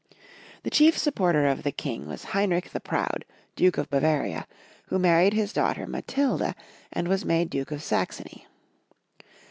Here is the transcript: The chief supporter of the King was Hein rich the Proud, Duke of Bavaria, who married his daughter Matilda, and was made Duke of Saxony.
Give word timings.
The 0.63 0.71
chief 0.71 0.97
supporter 0.97 1.45
of 1.45 1.61
the 1.61 1.71
King 1.71 2.07
was 2.07 2.23
Hein 2.23 2.49
rich 2.49 2.71
the 2.71 2.79
Proud, 2.79 3.23
Duke 3.55 3.77
of 3.77 3.91
Bavaria, 3.91 4.47
who 4.87 4.97
married 4.97 5.33
his 5.33 5.53
daughter 5.53 5.85
Matilda, 5.85 6.55
and 6.91 7.07
was 7.07 7.23
made 7.23 7.51
Duke 7.51 7.69
of 7.69 7.83
Saxony. 7.83 8.47